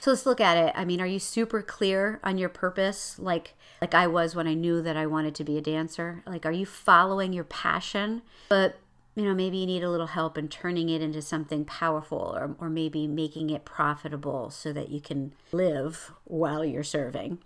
So 0.00 0.10
let's 0.10 0.26
look 0.26 0.40
at 0.40 0.56
it. 0.56 0.72
I 0.76 0.84
mean, 0.84 1.00
are 1.00 1.06
you 1.06 1.18
super 1.18 1.62
clear 1.62 2.20
on 2.22 2.38
your 2.38 2.50
purpose 2.50 3.18
like 3.18 3.54
like 3.80 3.94
I 3.94 4.06
was 4.06 4.36
when 4.36 4.46
I 4.46 4.54
knew 4.54 4.82
that 4.82 4.96
I 4.96 5.06
wanted 5.06 5.34
to 5.36 5.44
be 5.44 5.58
a 5.58 5.62
dancer? 5.62 6.22
Like 6.26 6.46
are 6.46 6.52
you 6.52 6.66
following 6.66 7.32
your 7.32 7.44
passion? 7.44 8.22
But 8.48 8.78
you 9.14 9.24
know, 9.24 9.34
maybe 9.34 9.58
you 9.58 9.66
need 9.66 9.84
a 9.84 9.90
little 9.90 10.08
help 10.08 10.36
in 10.36 10.48
turning 10.48 10.88
it 10.88 11.00
into 11.00 11.22
something 11.22 11.64
powerful 11.64 12.34
or, 12.36 12.56
or 12.58 12.68
maybe 12.68 13.06
making 13.06 13.50
it 13.50 13.64
profitable 13.64 14.50
so 14.50 14.72
that 14.72 14.90
you 14.90 15.00
can 15.00 15.32
live 15.52 16.12
while 16.24 16.64
you're 16.64 16.82
serving. 16.82 17.38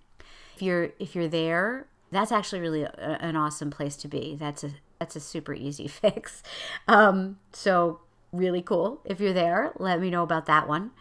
If 0.56 0.62
you're 0.62 0.90
if 0.98 1.14
you're 1.14 1.28
there, 1.28 1.86
that's 2.10 2.32
actually 2.32 2.60
really 2.60 2.82
a, 2.82 3.18
an 3.20 3.36
awesome 3.36 3.70
place 3.70 3.96
to 3.98 4.08
be. 4.08 4.34
That's 4.34 4.64
a 4.64 4.70
that's 4.98 5.14
a 5.14 5.20
super 5.20 5.54
easy 5.54 5.88
fix. 5.88 6.42
Um, 6.86 7.38
so 7.52 8.00
really 8.32 8.62
cool. 8.62 9.00
If 9.04 9.20
you're 9.20 9.32
there, 9.32 9.72
let 9.78 10.00
me 10.00 10.10
know 10.10 10.22
about 10.22 10.46
that 10.46 10.68
one. 10.68 10.92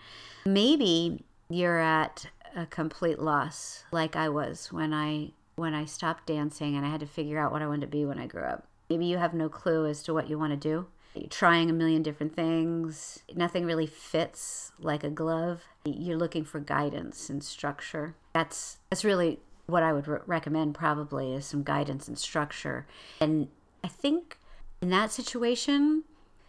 Maybe 0.46 1.24
you're 1.50 1.80
at 1.80 2.28
a 2.56 2.66
complete 2.66 3.20
loss 3.20 3.84
like 3.92 4.16
I 4.16 4.30
was 4.30 4.72
when 4.72 4.94
I 4.94 5.32
when 5.56 5.74
I 5.74 5.86
stopped 5.86 6.28
dancing 6.28 6.76
and 6.76 6.86
I 6.86 6.90
had 6.90 7.00
to 7.00 7.08
figure 7.08 7.40
out 7.40 7.52
what 7.52 7.62
I 7.62 7.68
wanted 7.68 7.82
to 7.82 7.88
be 7.88 8.06
when 8.06 8.20
I 8.20 8.28
grew 8.28 8.44
up. 8.44 8.67
Maybe 8.89 9.06
you 9.06 9.17
have 9.17 9.34
no 9.34 9.50
clue 9.50 9.86
as 9.86 10.03
to 10.03 10.13
what 10.13 10.29
you 10.29 10.38
want 10.38 10.51
to 10.51 10.58
do. 10.58 10.88
You're 11.15 11.29
trying 11.29 11.70
a 11.70 11.74
million 11.74 12.03
different 12.03 12.36
things. 12.36 13.24
Nothing 13.36 13.65
really 13.65 13.88
fits 13.88 14.72
like 14.79 15.03
a 15.03 15.10
glove. 15.10 15.63
You're 15.86 16.17
looking 16.17 16.44
for 16.44 16.60
guidance 16.60 17.29
and 17.29 17.44
structure. 17.44 18.15
That's 18.34 18.77
that's 18.89 19.03
really 19.03 19.39
what 19.65 19.84
I 19.84 19.94
would 19.94 20.08
re- 20.08 20.20
recommend 20.25 20.75
probably 20.75 21.34
is 21.34 21.46
some 21.46 21.63
guidance 21.63 22.08
and 22.08 22.17
structure. 22.17 22.86
And 23.20 23.50
I 23.84 23.88
think 23.88 24.38
in 24.82 24.89
that 24.91 25.12
situation, 25.12 26.03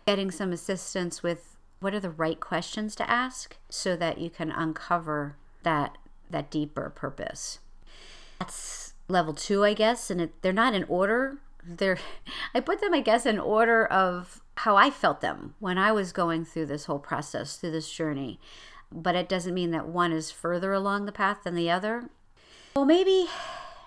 getting 0.06 0.30
some 0.30 0.52
assistance 0.52 1.22
with 1.22 1.56
what 1.80 1.94
are 1.94 2.00
the 2.00 2.10
right 2.10 2.40
questions 2.40 2.94
to 2.96 3.08
ask 3.10 3.56
so 3.68 3.96
that 3.96 4.18
you 4.18 4.30
can 4.30 4.50
uncover 4.50 5.36
that 5.62 5.98
that 6.30 6.50
deeper 6.50 6.90
purpose. 6.90 7.60
That's 8.38 8.92
level 9.08 9.34
2, 9.34 9.64
I 9.64 9.74
guess, 9.74 10.10
and 10.10 10.20
it, 10.20 10.42
they're 10.42 10.52
not 10.52 10.74
in 10.74 10.84
order. 10.84 11.38
They're 11.68 11.98
I 12.54 12.60
put 12.60 12.80
them 12.80 12.94
I 12.94 13.00
guess 13.00 13.26
in 13.26 13.38
order 13.38 13.86
of 13.86 14.42
how 14.56 14.76
I 14.76 14.90
felt 14.90 15.20
them 15.20 15.54
when 15.58 15.78
I 15.78 15.92
was 15.92 16.12
going 16.12 16.44
through 16.44 16.66
this 16.66 16.86
whole 16.86 16.98
process, 16.98 17.56
through 17.56 17.72
this 17.72 17.90
journey. 17.90 18.40
But 18.90 19.14
it 19.14 19.28
doesn't 19.28 19.54
mean 19.54 19.70
that 19.72 19.86
one 19.86 20.12
is 20.12 20.30
further 20.30 20.72
along 20.72 21.04
the 21.04 21.12
path 21.12 21.44
than 21.44 21.54
the 21.54 21.70
other. 21.70 22.08
Well, 22.74 22.86
maybe 22.86 23.28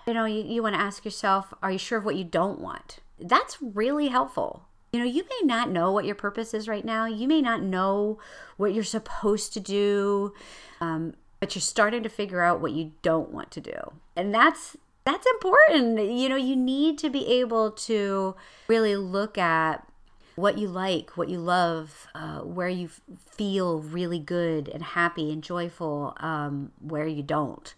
you 0.06 0.14
know, 0.14 0.24
you, 0.24 0.42
you 0.42 0.62
want 0.62 0.74
to 0.74 0.80
ask 0.80 1.04
yourself, 1.04 1.54
are 1.62 1.70
you 1.70 1.78
sure 1.78 1.98
of 1.98 2.04
what 2.04 2.16
you 2.16 2.24
don't 2.24 2.60
want? 2.60 2.98
That's 3.20 3.58
really 3.60 4.08
helpful 4.08 4.66
you 4.92 5.00
know, 5.00 5.06
you 5.06 5.24
may 5.24 5.46
not 5.46 5.70
know 5.70 5.90
what 5.90 6.04
your 6.04 6.14
purpose 6.14 6.52
is 6.52 6.68
right 6.68 6.84
now. 6.84 7.06
You 7.06 7.26
may 7.26 7.40
not 7.40 7.62
know 7.62 8.18
what 8.58 8.74
you're 8.74 8.84
supposed 8.84 9.54
to 9.54 9.60
do, 9.60 10.34
um, 10.82 11.14
but 11.40 11.54
you're 11.54 11.62
starting 11.62 12.02
to 12.02 12.10
figure 12.10 12.42
out 12.42 12.60
what 12.60 12.72
you 12.72 12.92
don't 13.00 13.30
want 13.30 13.50
to 13.52 13.60
do, 13.60 13.92
and 14.14 14.34
that's 14.34 14.76
that's 15.04 15.26
important. 15.26 15.98
You 16.10 16.28
know, 16.28 16.36
you 16.36 16.56
need 16.56 16.98
to 16.98 17.10
be 17.10 17.26
able 17.40 17.72
to 17.72 18.36
really 18.68 18.96
look 18.96 19.36
at 19.38 19.86
what 20.34 20.58
you 20.58 20.68
like, 20.68 21.16
what 21.16 21.28
you 21.28 21.38
love, 21.38 22.06
uh, 22.14 22.40
where 22.40 22.68
you 22.68 22.88
feel 23.30 23.80
really 23.80 24.18
good 24.18 24.68
and 24.68 24.82
happy 24.82 25.30
and 25.32 25.42
joyful, 25.42 26.14
um, 26.20 26.72
where 26.80 27.06
you 27.06 27.22
don't. 27.22 27.74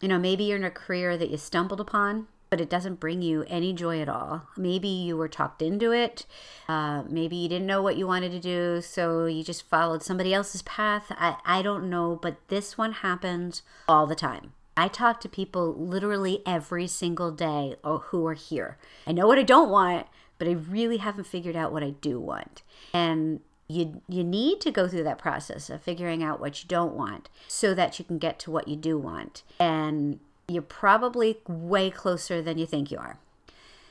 You 0.00 0.08
know, 0.08 0.18
maybe 0.18 0.44
you're 0.44 0.56
in 0.56 0.64
a 0.64 0.70
career 0.70 1.16
that 1.16 1.30
you 1.30 1.36
stumbled 1.36 1.80
upon 1.80 2.28
but 2.50 2.60
it 2.60 2.68
doesn't 2.68 2.98
bring 2.98 3.22
you 3.22 3.44
any 3.46 3.72
joy 3.72 4.00
at 4.00 4.08
all. 4.08 4.48
Maybe 4.56 4.88
you 4.88 5.16
were 5.16 5.28
talked 5.28 5.62
into 5.62 5.92
it. 5.92 6.26
Uh, 6.68 7.04
maybe 7.08 7.36
you 7.36 7.48
didn't 7.48 7.66
know 7.66 7.80
what 7.80 7.96
you 7.96 8.08
wanted 8.08 8.32
to 8.32 8.40
do, 8.40 8.82
so 8.82 9.26
you 9.26 9.44
just 9.44 9.62
followed 9.62 10.02
somebody 10.02 10.34
else's 10.34 10.62
path. 10.62 11.06
I, 11.10 11.36
I 11.44 11.62
don't 11.62 11.88
know, 11.88 12.18
but 12.20 12.36
this 12.48 12.76
one 12.76 12.92
happens 12.92 13.62
all 13.88 14.08
the 14.08 14.16
time. 14.16 14.52
I 14.80 14.88
talk 14.88 15.20
to 15.20 15.28
people 15.28 15.74
literally 15.74 16.40
every 16.46 16.86
single 16.86 17.30
day 17.30 17.74
uh, 17.84 17.98
who 17.98 18.26
are 18.26 18.32
here. 18.32 18.78
I 19.06 19.12
know 19.12 19.26
what 19.26 19.38
I 19.38 19.42
don't 19.42 19.68
want, 19.68 20.06
but 20.38 20.48
I 20.48 20.52
really 20.52 20.96
haven't 20.96 21.26
figured 21.26 21.54
out 21.54 21.70
what 21.70 21.82
I 21.82 21.90
do 21.90 22.18
want. 22.18 22.62
And 22.94 23.40
you 23.68 24.00
you 24.08 24.24
need 24.24 24.58
to 24.62 24.70
go 24.70 24.88
through 24.88 25.04
that 25.04 25.18
process 25.18 25.68
of 25.68 25.82
figuring 25.82 26.22
out 26.22 26.40
what 26.40 26.62
you 26.62 26.66
don't 26.66 26.94
want 26.94 27.28
so 27.46 27.74
that 27.74 27.98
you 27.98 28.06
can 28.06 28.16
get 28.16 28.38
to 28.38 28.50
what 28.50 28.68
you 28.68 28.76
do 28.76 28.96
want. 28.96 29.42
And 29.58 30.18
you're 30.48 30.62
probably 30.62 31.40
way 31.46 31.90
closer 31.90 32.40
than 32.40 32.56
you 32.56 32.64
think 32.64 32.90
you 32.90 32.96
are. 32.96 33.18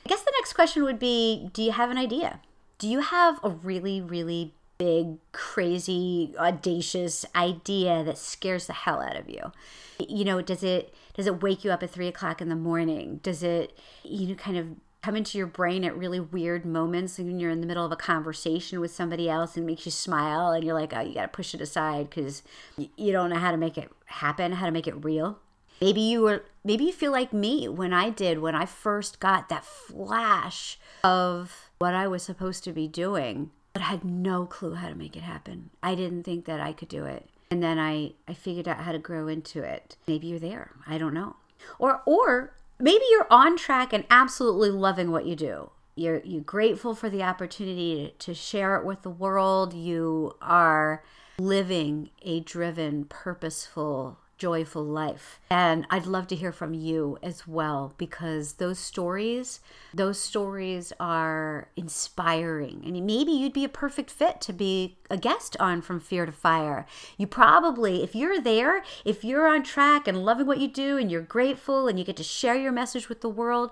I 0.04 0.08
guess 0.08 0.22
the 0.22 0.32
next 0.40 0.54
question 0.54 0.82
would 0.82 0.98
be 0.98 1.50
Do 1.52 1.62
you 1.62 1.70
have 1.70 1.92
an 1.92 1.98
idea? 1.98 2.40
Do 2.78 2.88
you 2.88 2.98
have 2.98 3.38
a 3.44 3.50
really, 3.50 4.00
really 4.00 4.54
big, 4.80 5.18
crazy, 5.32 6.32
audacious 6.38 7.26
idea 7.36 8.02
that 8.02 8.16
scares 8.16 8.66
the 8.66 8.72
hell 8.72 9.02
out 9.02 9.14
of 9.14 9.28
you? 9.28 9.52
You 9.98 10.24
know, 10.24 10.40
does 10.40 10.62
it 10.62 10.94
does 11.12 11.26
it 11.26 11.42
wake 11.42 11.64
you 11.64 11.70
up 11.70 11.82
at 11.82 11.90
three 11.90 12.08
o'clock 12.08 12.40
in 12.40 12.48
the 12.48 12.56
morning? 12.56 13.20
Does 13.22 13.42
it 13.42 13.78
you 14.02 14.28
know 14.28 14.34
kind 14.34 14.56
of 14.56 14.68
come 15.02 15.16
into 15.16 15.36
your 15.36 15.46
brain 15.46 15.84
at 15.84 15.96
really 15.96 16.20
weird 16.20 16.64
moments 16.64 17.18
when 17.18 17.38
you're 17.38 17.50
in 17.50 17.60
the 17.60 17.66
middle 17.66 17.84
of 17.84 17.92
a 17.92 17.96
conversation 17.96 18.80
with 18.80 18.90
somebody 18.90 19.28
else 19.28 19.56
and 19.56 19.66
makes 19.66 19.84
you 19.84 19.92
smile 19.92 20.50
and 20.50 20.64
you're 20.64 20.74
like, 20.74 20.94
oh, 20.94 21.00
you 21.00 21.14
got 21.14 21.22
to 21.22 21.28
push 21.28 21.54
it 21.54 21.60
aside 21.60 22.08
because 22.08 22.42
you 22.76 23.12
don't 23.12 23.30
know 23.30 23.38
how 23.38 23.50
to 23.50 23.56
make 23.56 23.76
it 23.76 23.90
happen, 24.06 24.52
how 24.52 24.66
to 24.66 24.72
make 24.72 24.86
it 24.86 25.04
real. 25.04 25.38
Maybe 25.80 26.00
you 26.00 26.22
were 26.22 26.44
maybe 26.64 26.84
you 26.84 26.92
feel 26.92 27.12
like 27.12 27.34
me 27.34 27.68
when 27.68 27.92
I 27.92 28.08
did 28.08 28.38
when 28.38 28.54
I 28.54 28.64
first 28.64 29.20
got 29.20 29.50
that 29.50 29.64
flash 29.64 30.78
of 31.04 31.70
what 31.78 31.94
I 31.94 32.06
was 32.06 32.22
supposed 32.22 32.64
to 32.64 32.72
be 32.72 32.88
doing, 32.88 33.50
but 33.80 33.86
I 33.86 33.90
had 33.92 34.04
no 34.04 34.44
clue 34.44 34.74
how 34.74 34.90
to 34.90 34.94
make 34.94 35.16
it 35.16 35.22
happen. 35.22 35.70
I 35.82 35.94
didn't 35.94 36.24
think 36.24 36.44
that 36.44 36.60
I 36.60 36.74
could 36.74 36.88
do 36.88 37.06
it. 37.06 37.30
And 37.50 37.62
then 37.62 37.78
I 37.78 38.12
I 38.28 38.34
figured 38.34 38.68
out 38.68 38.82
how 38.82 38.92
to 38.92 38.98
grow 38.98 39.26
into 39.26 39.62
it. 39.62 39.96
Maybe 40.06 40.26
you're 40.26 40.38
there. 40.38 40.72
I 40.86 40.98
don't 40.98 41.14
know. 41.14 41.36
Or 41.78 42.02
or 42.04 42.52
maybe 42.78 43.04
you're 43.10 43.26
on 43.30 43.56
track 43.56 43.94
and 43.94 44.04
absolutely 44.10 44.68
loving 44.68 45.10
what 45.10 45.24
you 45.24 45.34
do. 45.34 45.70
You're 45.94 46.20
you're 46.24 46.42
grateful 46.42 46.94
for 46.94 47.08
the 47.08 47.22
opportunity 47.22 48.14
to, 48.18 48.26
to 48.26 48.34
share 48.34 48.76
it 48.76 48.84
with 48.84 49.00
the 49.00 49.08
world. 49.08 49.72
You 49.72 50.36
are 50.42 51.02
living 51.38 52.10
a 52.20 52.40
driven, 52.40 53.06
purposeful 53.06 54.18
joyful 54.40 54.82
life. 54.82 55.38
And 55.50 55.86
I'd 55.90 56.06
love 56.06 56.26
to 56.28 56.34
hear 56.34 56.50
from 56.50 56.72
you 56.72 57.18
as 57.22 57.46
well 57.46 57.94
because 57.98 58.54
those 58.54 58.78
stories, 58.78 59.60
those 59.92 60.18
stories 60.18 60.94
are 60.98 61.68
inspiring. 61.76 62.82
I 62.84 62.86
And 62.86 63.06
maybe 63.06 63.32
you'd 63.32 63.52
be 63.52 63.64
a 63.64 63.68
perfect 63.68 64.10
fit 64.10 64.40
to 64.40 64.54
be 64.54 64.96
a 65.10 65.18
guest 65.18 65.58
on 65.60 65.82
From 65.82 66.00
Fear 66.00 66.24
to 66.26 66.32
Fire. 66.32 66.86
You 67.18 67.26
probably, 67.26 68.02
if 68.02 68.14
you're 68.14 68.40
there, 68.40 68.82
if 69.04 69.22
you're 69.22 69.46
on 69.46 69.62
track 69.62 70.08
and 70.08 70.24
loving 70.24 70.46
what 70.46 70.58
you 70.58 70.68
do 70.68 70.96
and 70.96 71.10
you're 71.10 71.20
grateful 71.20 71.86
and 71.86 71.98
you 71.98 72.04
get 72.04 72.16
to 72.16 72.22
share 72.22 72.56
your 72.56 72.72
message 72.72 73.10
with 73.10 73.20
the 73.20 73.28
world, 73.28 73.70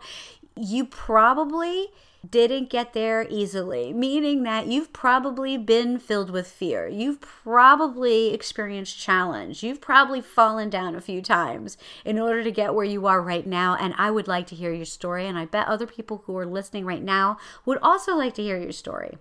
you 0.54 0.84
probably 0.84 1.88
didn't 2.30 2.70
get 2.70 2.92
there 2.92 3.26
easily, 3.28 3.92
meaning 3.92 4.42
that 4.42 4.66
you've 4.66 4.92
probably 4.92 5.56
been 5.56 5.98
filled 5.98 6.30
with 6.30 6.46
fear. 6.46 6.86
You've 6.88 7.20
probably 7.20 8.32
experienced 8.32 8.98
challenge. 8.98 9.62
You've 9.62 9.80
probably 9.80 10.20
fallen 10.20 10.70
down 10.70 10.94
a 10.94 11.00
few 11.00 11.22
times 11.22 11.76
in 12.04 12.18
order 12.18 12.42
to 12.42 12.50
get 12.50 12.74
where 12.74 12.84
you 12.84 13.06
are 13.06 13.22
right 13.22 13.46
now. 13.46 13.76
And 13.78 13.94
I 13.98 14.10
would 14.10 14.28
like 14.28 14.46
to 14.48 14.56
hear 14.56 14.72
your 14.72 14.84
story. 14.84 15.26
And 15.26 15.38
I 15.38 15.44
bet 15.44 15.66
other 15.68 15.86
people 15.86 16.22
who 16.26 16.36
are 16.36 16.46
listening 16.46 16.84
right 16.84 17.02
now 17.02 17.38
would 17.64 17.78
also 17.82 18.16
like 18.16 18.34
to 18.34 18.42
hear 18.42 18.58
your 18.58 18.72
story. 18.72 19.18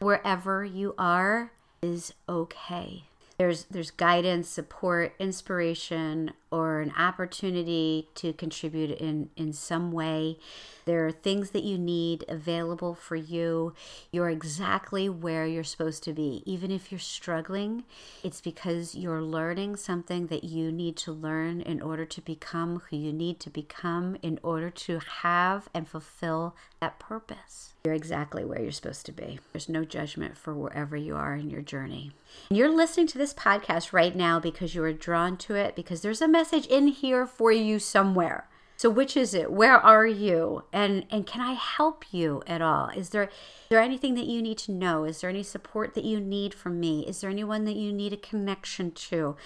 Wherever 0.00 0.64
you 0.64 0.94
are 0.98 1.52
is 1.82 2.14
okay 2.28 3.04
there's 3.40 3.64
there's 3.70 3.90
guidance 3.90 4.50
support 4.50 5.14
inspiration 5.18 6.30
or 6.50 6.82
an 6.82 6.92
opportunity 6.98 8.06
to 8.14 8.34
contribute 8.34 8.90
in 8.90 9.30
in 9.34 9.50
some 9.54 9.92
way. 9.92 10.36
There 10.84 11.06
are 11.06 11.10
things 11.10 11.52
that 11.52 11.62
you 11.62 11.78
need 11.78 12.22
available 12.28 12.94
for 12.94 13.16
you. 13.16 13.72
You're 14.12 14.28
exactly 14.28 15.08
where 15.08 15.46
you're 15.46 15.64
supposed 15.64 16.04
to 16.04 16.12
be. 16.12 16.42
Even 16.44 16.70
if 16.70 16.92
you're 16.92 16.98
struggling 16.98 17.84
it's 18.22 18.42
because 18.42 18.94
you're 18.94 19.22
learning 19.22 19.76
something 19.76 20.26
that 20.26 20.44
you 20.44 20.70
need 20.70 20.98
to 20.98 21.10
learn 21.10 21.62
in 21.62 21.80
order 21.80 22.04
to 22.04 22.20
become 22.20 22.82
who 22.90 22.96
you 22.98 23.10
need 23.10 23.40
to 23.40 23.48
become 23.48 24.18
in 24.20 24.38
order 24.42 24.68
to 24.68 25.00
have 25.22 25.70
and 25.72 25.88
fulfill 25.88 26.54
that 26.80 26.98
purpose 26.98 27.74
you're 27.84 27.94
exactly 27.94 28.44
where 28.44 28.60
you're 28.60 28.72
supposed 28.72 29.06
to 29.06 29.12
be 29.12 29.38
there's 29.52 29.68
no 29.68 29.84
judgment 29.84 30.36
for 30.36 30.54
wherever 30.54 30.96
you 30.96 31.14
are 31.16 31.34
in 31.34 31.50
your 31.50 31.62
journey 31.62 32.12
you're 32.50 32.68
listening 32.68 33.06
to 33.08 33.18
this 33.18 33.34
podcast 33.34 33.92
right 33.92 34.14
now 34.14 34.40
because 34.40 34.74
you 34.74 34.82
are 34.82 34.92
drawn 34.92 35.36
to 35.38 35.54
it, 35.54 35.76
because 35.76 36.02
there's 36.02 36.22
a 36.22 36.28
message 36.28 36.66
in 36.66 36.88
here 36.88 37.26
for 37.26 37.52
you 37.52 37.78
somewhere. 37.78 38.48
So 38.76 38.88
which 38.88 39.16
is 39.16 39.34
it? 39.34 39.52
Where 39.52 39.76
are 39.76 40.06
you? 40.06 40.64
And 40.72 41.04
and 41.10 41.26
can 41.26 41.42
I 41.42 41.52
help 41.52 42.04
you 42.12 42.42
at 42.46 42.62
all? 42.62 42.88
Is 42.88 43.10
there 43.10 43.24
is 43.24 43.30
there 43.68 43.80
anything 43.80 44.14
that 44.14 44.26
you 44.26 44.40
need 44.40 44.58
to 44.58 44.72
know? 44.72 45.04
Is 45.04 45.20
there 45.20 45.28
any 45.28 45.42
support 45.42 45.94
that 45.94 46.04
you 46.04 46.18
need 46.18 46.54
from 46.54 46.80
me? 46.80 47.06
Is 47.06 47.20
there 47.20 47.30
anyone 47.30 47.66
that 47.66 47.76
you 47.76 47.92
need 47.92 48.14
a 48.14 48.16
connection 48.16 48.90
to? 48.92 49.36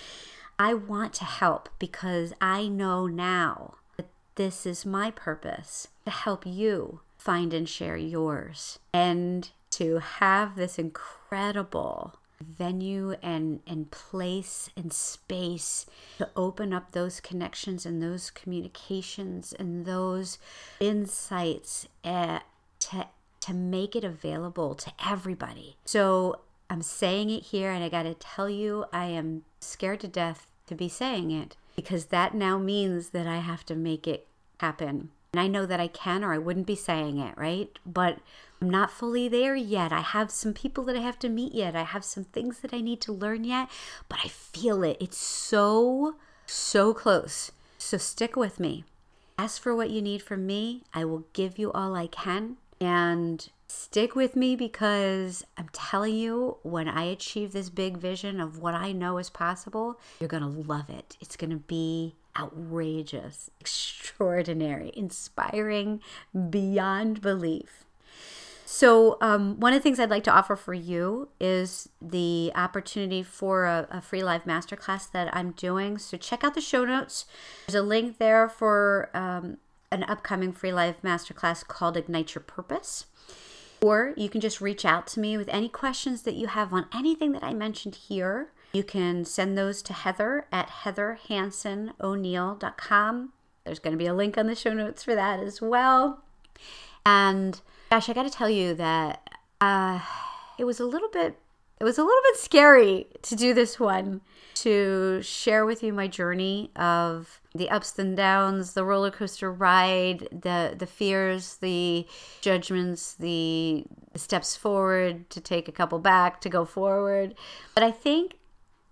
I 0.57 0.75
want 0.75 1.15
to 1.15 1.25
help 1.25 1.69
because 1.81 2.33
I 2.41 2.69
know 2.69 3.09
now 3.09 3.75
that 3.97 4.07
this 4.37 4.67
is 4.67 4.87
my 4.87 5.11
purpose 5.11 5.89
to 6.05 6.13
help 6.13 6.47
you 6.47 7.01
find 7.25 7.55
and 7.55 7.67
share 7.67 7.97
yours 7.97 8.79
and 8.93 9.49
to 9.71 9.99
have 9.99 10.57
this 10.57 10.79
incredible 10.79 12.15
venue 12.39 13.15
and 13.23 13.61
and 13.67 13.91
place 13.91 14.69
and 14.77 14.93
space 14.93 15.87
to 16.19 16.29
open 16.37 16.75
up 16.75 16.93
those 16.93 17.21
connections 17.21 17.87
and 17.87 18.03
those 18.03 18.31
communications 18.31 19.55
and 19.59 19.87
those 19.87 20.39
insights 20.81 21.89
uh, 22.05 22.41
to 22.79 23.07
to 23.41 23.55
make 23.55 23.97
it 23.97 24.05
available 24.05 24.75
to 24.75 24.93
everybody. 25.07 25.77
So 25.87 26.41
I'm 26.69 26.83
saying 26.83 27.31
it 27.31 27.45
here 27.45 27.71
and 27.71 27.83
I 27.83 27.89
got 27.89 28.03
to 28.03 28.15
tell 28.15 28.51
you 28.51 28.85
I 28.93 29.07
am 29.07 29.45
scared 29.61 30.01
to 30.01 30.09
death 30.09 30.51
to 30.67 30.75
be 30.75 30.91
saying 30.91 31.31
it 31.31 31.57
because 31.75 32.07
that 32.07 32.35
now 32.35 32.59
means 32.59 33.11
that 33.11 33.27
I 33.27 33.39
have 33.39 33.65
to 33.67 33.75
make 33.75 34.07
it 34.07 34.27
happen. 34.59 35.11
And 35.35 35.41
I 35.41 35.49
know 35.49 35.67
that 35.67 35.81
I 35.81 35.89
can 35.89 36.23
or 36.23 36.33
I 36.33 36.39
wouldn't 36.39 36.65
be 36.65 36.77
saying 36.77 37.19
it, 37.19 37.37
right? 37.37 37.69
But 37.85 38.19
I'm 38.63 38.71
not 38.71 38.93
fully 38.93 39.27
there 39.27 39.57
yet. 39.57 39.91
I 39.91 39.99
have 39.99 40.31
some 40.31 40.55
people 40.55 40.85
that 40.85 40.95
I 40.95 41.01
have 41.01 41.19
to 41.19 41.29
meet 41.29 41.53
yet. 41.53 41.75
I 41.75 41.83
have 41.83 42.05
some 42.05 42.23
things 42.23 42.61
that 42.61 42.73
I 42.73 42.81
need 42.81 43.01
to 43.01 43.13
learn 43.13 43.43
yet, 43.43 43.69
but 44.09 44.21
I 44.25 44.29
feel 44.29 44.85
it. 44.85 44.97
It's 45.01 45.17
so, 45.17 46.15
so 46.47 46.95
close. 46.95 47.51
So 47.79 47.99
stick 47.99 48.37
with 48.37 48.61
me. 48.61 48.85
Ask 49.37 49.61
for 49.61 49.75
what 49.75 49.91
you 49.91 50.01
need 50.01 50.23
from 50.23 50.47
me. 50.47 50.85
I 50.95 51.05
will 51.05 51.25
give 51.33 51.59
you 51.59 51.73
all 51.73 51.97
I 51.97 52.07
can. 52.07 52.59
And 52.81 53.49
stick 53.67 54.15
with 54.15 54.37
me 54.37 54.55
because 54.55 55.45
I'm 55.59 55.69
telling 55.73 56.15
you, 56.15 56.59
when 56.63 56.87
I 56.87 57.07
achieve 57.07 57.53
this 57.53 57.71
big 57.71 57.97
vision 57.97 58.41
of 58.41 58.61
what 58.61 58.75
I 58.75 58.93
know 58.93 59.19
is 59.19 59.31
possible, 59.31 59.99
you're 60.21 60.29
going 60.29 60.45
to 60.45 60.49
love 60.49 60.89
it. 60.89 61.17
It's 61.21 61.37
going 61.37 61.51
to 61.51 61.57
be 61.57 62.15
outrageous, 62.39 63.51
extraordinary, 63.61 64.93
inspiring 64.95 66.01
beyond 66.51 67.21
belief. 67.21 67.85
So, 68.67 69.19
um, 69.21 69.61
one 69.61 69.73
of 69.73 69.79
the 69.79 69.83
things 69.83 70.01
I'd 70.01 70.11
like 70.11 70.25
to 70.25 70.33
offer 70.33 70.57
for 70.57 70.75
you 70.75 71.29
is 71.39 71.89
the 72.01 72.51
opportunity 72.57 73.23
for 73.23 73.67
a, 73.67 73.87
a, 73.91 74.01
free 74.01 74.25
live 74.25 74.45
masterclass 74.45 75.09
that 75.13 75.35
I'm 75.37 75.53
doing. 75.53 75.99
So, 75.99 76.17
check 76.17 76.43
out 76.43 76.55
the 76.55 76.61
show 76.61 76.85
notes. 76.85 77.27
There's 77.67 77.77
a 77.77 77.83
link 77.83 78.19
there 78.19 78.49
for 78.49 79.11
um, 79.15 79.59
an 79.93 80.03
upcoming 80.05 80.51
free 80.51 80.73
live 80.73 81.01
masterclass 81.03 81.65
called 81.65 81.97
Ignite 81.97 82.35
Your 82.35 82.43
Purpose. 82.43 83.07
Or 83.83 84.15
you 84.17 84.29
can 84.29 84.41
just 84.41 84.61
reach 84.61 84.85
out 84.85 85.07
to 85.09 85.21
me 85.21 85.37
with 85.37 85.49
any 85.51 85.69
questions 85.69 86.23
that 86.23 86.35
you 86.35 86.47
have 86.47 86.73
on 86.73 86.87
anything 86.93 87.33
that 87.33 87.45
I 87.45 87.53
mentioned 87.53 87.95
here. 87.95 88.51
You 88.75 88.83
can 88.83 89.25
send 89.25 89.57
those 89.57 89.81
to 89.83 89.93
Heather 89.93 90.49
at 90.51 90.69
heatherhansoneil.com. 90.69 93.33
There's 93.65 93.79
going 93.79 93.93
to 93.93 93.99
be 93.99 94.07
a 94.07 94.15
link 94.15 94.37
on 94.37 94.49
the 94.49 94.57
show 94.57 94.73
notes 94.73 95.05
for 95.05 95.15
that 95.15 95.39
as 95.39 95.63
well. 95.63 96.25
And 97.07 97.61
gosh, 97.91 98.09
I 98.09 98.15
got 98.15 98.25
to 98.25 98.31
tell 98.31 98.51
you 98.51 98.75
that 98.75 99.31
uh, 99.61 100.01
it 100.59 100.65
was 100.65 100.81
a 100.81 100.85
little 100.85 101.09
bit 101.09 101.39
it 101.81 101.85
was 101.85 101.99
a 101.99 102.05
little 102.05 102.23
bit 102.23 102.37
scary 102.37 103.07
to 103.23 103.37
do 103.37 103.53
this 103.53 103.81
one 103.81 104.21
to 104.55 105.21
share 105.23 105.67
with 105.67 105.83
you 105.83 105.93
my 105.93 106.07
journey 106.07 106.71
of 106.77 107.41
the 107.55 107.69
ups 107.69 107.99
and 107.99 108.17
downs, 108.17 108.75
the 108.75 108.85
roller 108.85 109.11
coaster 109.11 109.51
ride, 109.53 110.29
the 110.33 110.75
the 110.77 110.87
fears, 110.87 111.57
the 111.57 112.07
judgments, 112.41 113.15
the 113.15 113.85
steps 114.17 114.57
forward 114.57 115.31
to 115.31 115.41
take 115.41 115.69
a 115.69 115.73
couple 115.73 116.01
back 116.01 116.41
to 116.41 116.49
go 116.49 116.65
forward. 116.65 117.35
But 117.75 117.85
I 117.85 117.93
think 117.93 118.35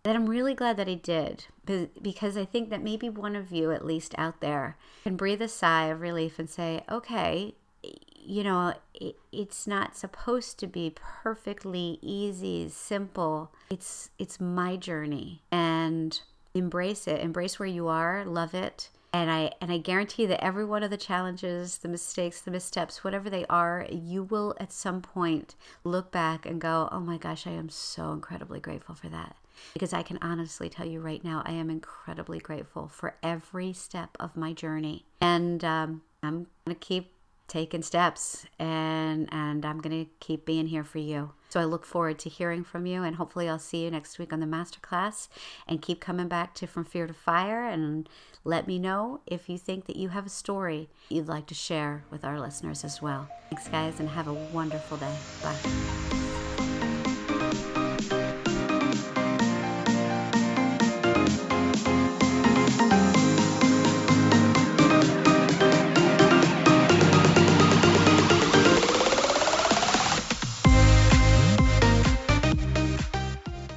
that 0.02 0.16
I'm 0.16 0.26
really 0.28 0.54
glad 0.54 0.76
that 0.78 0.88
I 0.88 0.94
did 0.94 1.46
because 2.00 2.36
I 2.36 2.44
think 2.44 2.70
that 2.70 2.82
maybe 2.82 3.08
one 3.08 3.36
of 3.36 3.52
you 3.52 3.70
at 3.70 3.86
least 3.86 4.14
out 4.18 4.40
there 4.40 4.76
can 5.04 5.16
breathe 5.16 5.42
a 5.42 5.48
sigh 5.48 5.86
of 5.86 6.00
relief 6.00 6.38
and 6.38 6.50
say, 6.50 6.82
"Okay, 6.90 7.54
you 8.24 8.44
know, 8.44 8.74
it, 8.94 9.16
it's 9.32 9.66
not 9.66 9.96
supposed 9.96 10.58
to 10.58 10.66
be 10.66 10.92
perfectly 10.94 11.98
easy, 12.02 12.68
simple. 12.68 13.52
It's 13.70 14.10
it's 14.18 14.40
my 14.40 14.76
journey 14.76 15.42
and 15.50 16.20
embrace 16.54 17.08
it. 17.08 17.20
Embrace 17.20 17.58
where 17.58 17.68
you 17.68 17.88
are, 17.88 18.24
love 18.24 18.54
it. 18.54 18.90
And 19.14 19.30
I 19.30 19.52
and 19.60 19.70
I 19.70 19.76
guarantee 19.76 20.24
that 20.26 20.42
every 20.42 20.64
one 20.64 20.82
of 20.82 20.90
the 20.90 20.96
challenges, 20.96 21.78
the 21.78 21.88
mistakes, 21.88 22.40
the 22.40 22.50
missteps, 22.50 23.04
whatever 23.04 23.28
they 23.28 23.44
are, 23.46 23.86
you 23.90 24.22
will 24.22 24.54
at 24.58 24.72
some 24.72 25.02
point 25.02 25.54
look 25.84 26.10
back 26.10 26.46
and 26.46 26.60
go, 26.60 26.88
"Oh 26.90 27.00
my 27.00 27.18
gosh, 27.18 27.46
I 27.46 27.50
am 27.50 27.68
so 27.68 28.12
incredibly 28.12 28.58
grateful 28.58 28.94
for 28.94 29.10
that." 29.10 29.36
Because 29.74 29.92
I 29.92 30.02
can 30.02 30.18
honestly 30.22 30.70
tell 30.70 30.86
you 30.86 31.00
right 31.00 31.22
now, 31.22 31.42
I 31.44 31.52
am 31.52 31.68
incredibly 31.68 32.38
grateful 32.38 32.88
for 32.88 33.16
every 33.22 33.74
step 33.74 34.16
of 34.18 34.34
my 34.34 34.54
journey, 34.54 35.04
and 35.20 35.62
um, 35.62 36.02
I'm 36.22 36.46
gonna 36.64 36.74
keep 36.74 37.12
taking 37.52 37.82
steps 37.82 38.46
and 38.58 39.28
and 39.30 39.64
I'm 39.64 39.78
going 39.78 40.06
to 40.06 40.10
keep 40.20 40.46
being 40.46 40.66
here 40.68 40.84
for 40.84 40.98
you. 40.98 41.32
So 41.50 41.60
I 41.60 41.64
look 41.64 41.84
forward 41.84 42.18
to 42.20 42.30
hearing 42.30 42.64
from 42.64 42.86
you 42.86 43.02
and 43.02 43.16
hopefully 43.16 43.46
I'll 43.46 43.58
see 43.58 43.84
you 43.84 43.90
next 43.90 44.18
week 44.18 44.32
on 44.32 44.40
the 44.40 44.46
masterclass 44.46 45.28
and 45.68 45.82
keep 45.82 46.00
coming 46.00 46.28
back 46.28 46.54
to 46.54 46.66
From 46.66 46.84
Fear 46.86 47.08
to 47.08 47.12
Fire 47.12 47.66
and 47.66 48.08
let 48.42 48.66
me 48.66 48.78
know 48.78 49.20
if 49.26 49.50
you 49.50 49.58
think 49.58 49.84
that 49.84 49.96
you 49.96 50.08
have 50.08 50.24
a 50.24 50.30
story 50.30 50.88
you'd 51.10 51.28
like 51.28 51.46
to 51.48 51.54
share 51.54 52.04
with 52.10 52.24
our 52.24 52.40
listeners 52.40 52.84
as 52.84 53.02
well. 53.02 53.28
Thanks 53.50 53.68
guys 53.68 54.00
and 54.00 54.08
have 54.08 54.28
a 54.28 54.32
wonderful 54.32 54.96
day. 54.96 55.14
Bye. 55.42 56.21